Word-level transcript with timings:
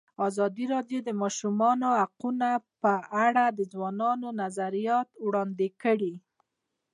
ازادي 0.27 0.65
راډیو 0.73 0.99
د 1.03 1.05
د 1.07 1.09
ماشومانو 1.21 1.87
حقونه 2.01 2.49
په 2.81 2.93
اړه 3.25 3.43
د 3.57 3.59
ځوانانو 3.73 4.27
نظریات 4.41 5.09
وړاندې 5.25 5.67
کړي. 5.81 6.13